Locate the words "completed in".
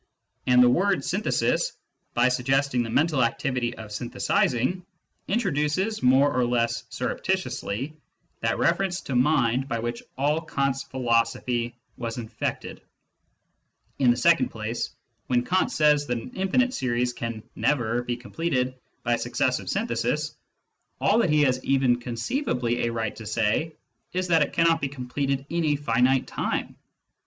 24.89-25.63